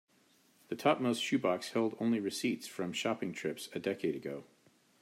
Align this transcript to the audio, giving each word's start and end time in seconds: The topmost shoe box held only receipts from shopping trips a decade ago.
The 0.69 0.75
topmost 0.75 1.21
shoe 1.21 1.37
box 1.37 1.73
held 1.73 1.95
only 1.99 2.19
receipts 2.19 2.65
from 2.65 2.91
shopping 2.91 3.33
trips 3.33 3.69
a 3.73 3.77
decade 3.79 4.15
ago. 4.15 4.45